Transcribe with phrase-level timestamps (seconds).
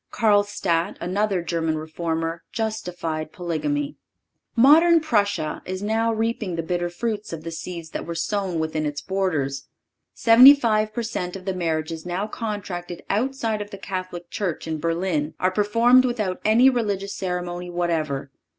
[0.09, 3.97] (543) Karlstadt, another German Reformer, justified polygamy.(544)
[4.63, 8.57] Modern Prussia is now reaping the bitter fruits of the seeds that were then sown
[8.57, 9.67] within its borders.
[10.15, 11.35] Seventy five per cent.
[11.35, 16.41] of the marriages now contracted outside of the Catholic Church in Berlin are performed without
[16.43, 18.31] any religious ceremony whatever.